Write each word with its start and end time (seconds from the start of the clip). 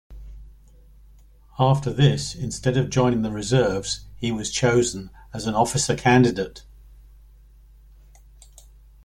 After 1.59 1.93
this, 1.93 2.33
instead 2.33 2.75
of 2.75 2.89
joining 2.89 3.21
the 3.21 3.29
reserves, 3.29 4.07
he 4.17 4.31
was 4.31 4.49
chosen 4.51 5.11
as 5.31 5.45
an 5.45 5.53
officer 5.53 5.95
candidate. 5.95 6.63